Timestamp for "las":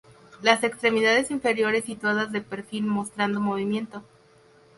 0.41-0.63